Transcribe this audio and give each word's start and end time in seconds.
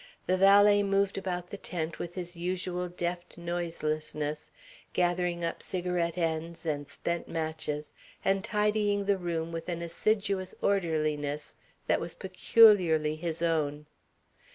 The 0.25 0.35
valet 0.35 0.81
moved 0.81 1.15
about 1.15 1.51
the 1.51 1.59
tent 1.59 1.99
with 1.99 2.15
his 2.15 2.35
usual 2.35 2.89
deft 2.89 3.37
noiselessness, 3.37 4.49
gathering 4.93 5.45
up 5.45 5.61
cigarette 5.61 6.17
ends 6.17 6.65
and 6.65 6.89
spent 6.89 7.27
matches, 7.27 7.93
and 8.25 8.43
tidying 8.43 9.05
the 9.05 9.19
room 9.19 9.51
with 9.51 9.69
an 9.69 9.83
assiduous 9.83 10.55
orderliness 10.59 11.53
that 11.85 12.01
was 12.01 12.15
peculiarly 12.15 13.15
his 13.15 13.43
own. 13.43 13.85